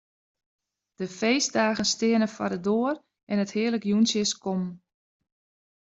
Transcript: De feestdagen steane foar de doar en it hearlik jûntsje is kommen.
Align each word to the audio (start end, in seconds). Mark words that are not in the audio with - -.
De 0.99 1.07
feestdagen 1.19 1.85
steane 1.85 2.27
foar 2.27 2.49
de 2.53 2.61
doar 2.67 2.95
en 3.31 3.41
it 3.43 3.53
hearlik 3.57 3.85
jûntsje 3.89 4.19
is 4.25 4.33
kommen. 4.43 4.73